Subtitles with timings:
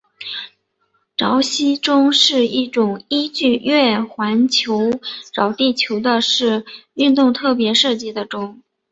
[1.15, 4.47] 潮汐钟是一种依据月球环
[5.35, 8.63] 绕地球的视运动特别设计的钟。